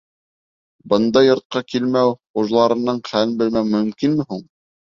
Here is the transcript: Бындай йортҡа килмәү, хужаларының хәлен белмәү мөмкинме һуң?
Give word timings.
Бындай 0.93 1.27
йортҡа 1.29 1.61
килмәү, 1.73 2.15
хужаларының 2.39 3.03
хәлен 3.11 3.37
белмәү 3.43 3.73
мөмкинме 3.77 4.31
һуң? 4.35 4.47